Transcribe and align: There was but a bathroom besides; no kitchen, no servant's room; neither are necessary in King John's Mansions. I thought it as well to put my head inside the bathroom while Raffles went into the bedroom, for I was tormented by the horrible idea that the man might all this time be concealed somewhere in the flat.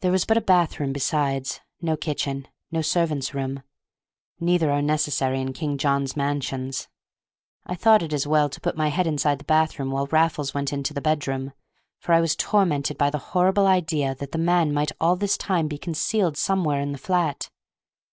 There 0.00 0.10
was 0.10 0.24
but 0.24 0.36
a 0.36 0.40
bathroom 0.40 0.92
besides; 0.92 1.60
no 1.80 1.96
kitchen, 1.96 2.48
no 2.72 2.82
servant's 2.82 3.32
room; 3.34 3.62
neither 4.40 4.72
are 4.72 4.82
necessary 4.82 5.40
in 5.40 5.52
King 5.52 5.78
John's 5.78 6.16
Mansions. 6.16 6.88
I 7.64 7.76
thought 7.76 8.02
it 8.02 8.12
as 8.12 8.26
well 8.26 8.48
to 8.48 8.60
put 8.60 8.76
my 8.76 8.88
head 8.88 9.06
inside 9.06 9.38
the 9.38 9.44
bathroom 9.44 9.92
while 9.92 10.08
Raffles 10.08 10.54
went 10.54 10.72
into 10.72 10.92
the 10.92 11.00
bedroom, 11.00 11.52
for 12.00 12.14
I 12.14 12.20
was 12.20 12.34
tormented 12.34 12.98
by 12.98 13.10
the 13.10 13.18
horrible 13.30 13.68
idea 13.68 14.12
that 14.16 14.32
the 14.32 14.38
man 14.38 14.74
might 14.74 14.90
all 15.00 15.14
this 15.14 15.36
time 15.38 15.68
be 15.68 15.78
concealed 15.78 16.36
somewhere 16.36 16.80
in 16.80 16.90
the 16.90 16.98
flat. 16.98 17.48